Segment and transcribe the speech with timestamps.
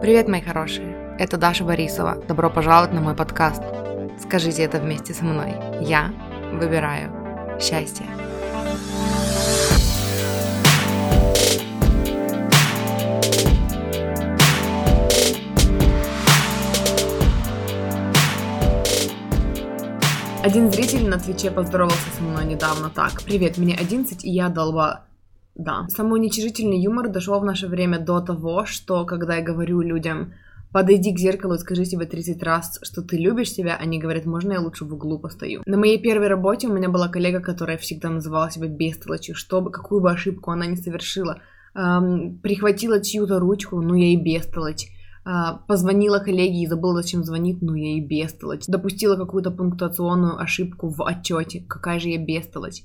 [0.00, 1.16] Привет, мои хорошие!
[1.18, 2.16] Это Даша Борисова.
[2.28, 3.62] Добро пожаловать на мой подкаст.
[4.20, 5.54] Скажите это вместе со мной.
[5.80, 6.12] Я
[6.52, 7.10] выбираю
[7.60, 8.04] счастье.
[20.42, 23.22] Один зритель на Твиче поздоровался со мной недавно так.
[23.22, 25.06] Привет, мне 11, и я долба...
[25.54, 25.86] Да.
[25.88, 30.34] Самоуничижительный юмор дошел в наше время до того, что когда я говорю людям,
[30.72, 34.52] подойди к зеркалу и скажи себе 30 раз, что ты любишь себя, они говорят, можно
[34.52, 35.62] я лучше в углу постою.
[35.66, 40.00] На моей первой работе у меня была коллега, которая всегда называла себя бестолочью, чтобы какую
[40.00, 41.40] бы ошибку она не совершила.
[41.76, 44.88] Эм, прихватила чью-то ручку, ну я и бестолочь
[45.24, 48.66] а, позвонила коллеге и забыла, зачем звонит, ну я и бестолочь.
[48.66, 52.82] Допустила какую-то пунктуационную ошибку в отчете, какая же я бестолочь.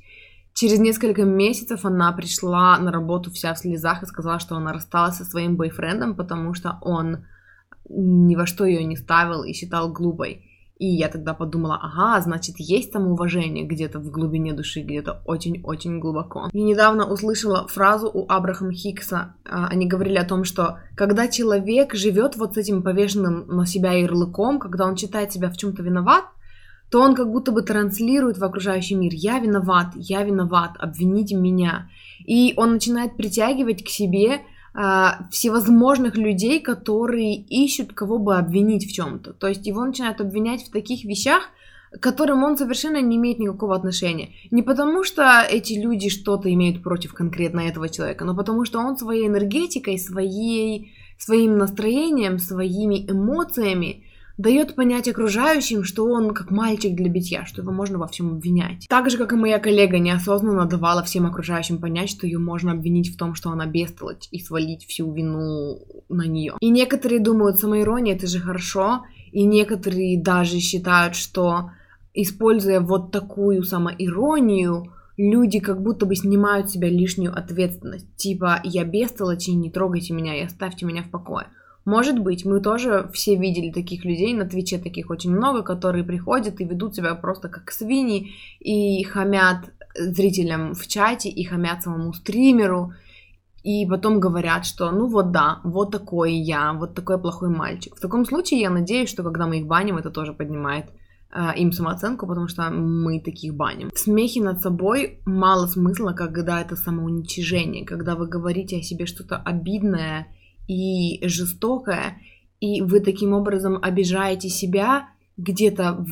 [0.60, 5.16] Через несколько месяцев она пришла на работу вся в слезах и сказала, что она рассталась
[5.16, 7.20] со своим бойфрендом, потому что он
[7.88, 10.44] ни во что ее не ставил и считал глупой.
[10.78, 16.50] И я тогда подумала, ага, значит, есть самоуважение где-то в глубине души, где-то очень-очень глубоко.
[16.52, 19.36] И недавно услышала фразу у Абрахама Хикса.
[19.50, 23.94] А, они говорили о том, что когда человек живет вот с этим повешенным на себя
[23.94, 26.26] ярлыком, когда он считает себя в чем-то виноват,
[26.90, 31.90] то он как будто бы транслирует в окружающий мир «я виноват, я виноват, обвините меня».
[32.26, 34.42] И он начинает притягивать к себе
[34.74, 39.34] а, всевозможных людей, которые ищут кого бы обвинить в чем-то.
[39.34, 41.50] То есть его начинают обвинять в таких вещах,
[41.92, 44.30] к которым он совершенно не имеет никакого отношения.
[44.52, 48.98] Не потому, что эти люди что-то имеют против конкретно этого человека, но потому, что он
[48.98, 54.04] своей энергетикой, своей, своим настроением, своими эмоциями
[54.40, 58.86] дает понять окружающим, что он как мальчик для битья, что его можно во всем обвинять.
[58.88, 63.14] Так же, как и моя коллега неосознанно давала всем окружающим понять, что ее можно обвинить
[63.14, 66.56] в том, что она бестолочь, и свалить всю вину на нее.
[66.62, 71.72] И некоторые думают, самоирония это же хорошо, и некоторые даже считают, что
[72.14, 78.16] используя вот такую самоиронию, люди как будто бы снимают с себя лишнюю ответственность.
[78.16, 81.48] Типа, я бестолочь, не трогайте меня, и оставьте меня в покое.
[81.90, 86.62] Может быть, мы тоже все видели таких людей, на Твиче таких очень много, которые приходят
[86.62, 88.30] и ведут себя просто как свиньи
[88.60, 92.94] и хамят зрителям в чате, и хамят самому стримеру,
[93.64, 97.96] и потом говорят, что ну вот да, вот такой я, вот такой плохой мальчик.
[97.96, 100.86] В таком случае я надеюсь, что когда мы их баним, это тоже поднимает
[101.34, 103.90] э, им самооценку, потому что мы таких баним.
[103.96, 109.38] В смехе над собой мало смысла, когда это самоуничижение, когда вы говорите о себе что-то
[109.38, 110.28] обидное
[110.70, 112.22] и жестокое,
[112.62, 116.06] и вы таким образом обижаете себя где-то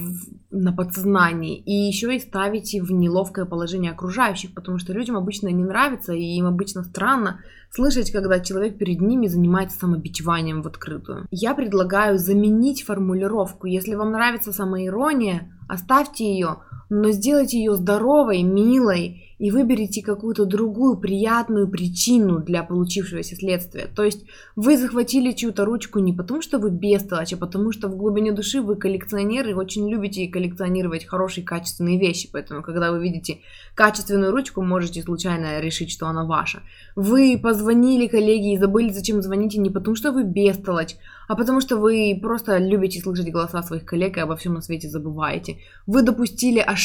[0.52, 5.66] на подсознании, и еще и ставите в неловкое положение окружающих, потому что людям обычно не
[5.66, 11.28] нравится, и им обычно странно слышать, когда человек перед ними занимается самобичеванием в открытую.
[11.30, 13.68] Я предлагаю заменить формулировку.
[13.68, 20.98] Если вам нравится самоирония, оставьте ее, но сделайте ее здоровой, милой и выберите какую-то другую
[20.98, 23.88] приятную причину для получившегося следствия.
[23.96, 24.26] То есть
[24.56, 28.62] вы захватили чью-то ручку не потому, что вы бестолочь, а потому что в глубине души
[28.62, 32.30] вы коллекционер и очень любите коллекционировать хорошие качественные вещи.
[32.32, 33.40] Поэтому, когда вы видите
[33.76, 36.64] качественную ручку, можете случайно решить, что она ваша.
[36.96, 40.96] Вы позвонили коллеге и забыли, зачем звоните, не потому что вы бестолочь,
[41.28, 44.90] а потому что вы просто любите слышать голоса своих коллег и обо всем на свете
[44.90, 45.58] забываете.
[45.86, 46.77] Вы допустили ошибку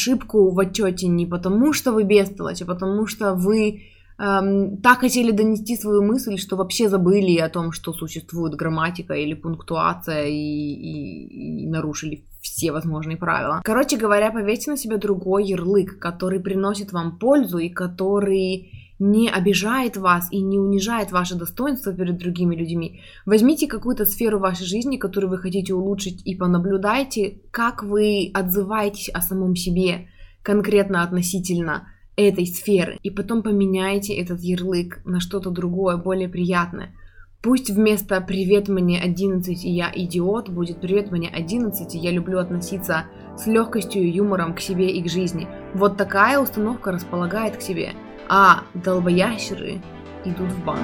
[0.51, 3.83] в отчете не потому, что вы бестолочь, а потому что вы
[4.19, 9.33] эм, так хотели донести свою мысль, что вообще забыли о том, что существует грамматика или
[9.33, 13.61] пунктуация и, и, и нарушили все возможные правила.
[13.63, 18.72] Короче говоря, повесьте на себя другой ярлык, который приносит вам пользу и который
[19.03, 23.01] не обижает вас и не унижает ваше достоинство перед другими людьми.
[23.25, 29.21] Возьмите какую-то сферу вашей жизни, которую вы хотите улучшить, и понаблюдайте, как вы отзываетесь о
[29.21, 30.07] самом себе
[30.41, 32.97] конкретно относительно этой сферы.
[33.03, 36.95] И потом поменяйте этот ярлык на что-то другое, более приятное.
[37.41, 42.39] Пусть вместо «Привет, мне 11, и я идиот» будет «Привет, мне 11, и я люблю
[42.39, 43.03] относиться
[43.37, 45.49] с легкостью и юмором к себе и к жизни».
[45.73, 47.91] Вот такая установка располагает к себе–
[48.29, 49.81] а долбоящеры
[50.25, 50.79] идут в банк.